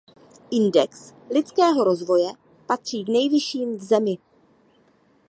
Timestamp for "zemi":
3.83-4.17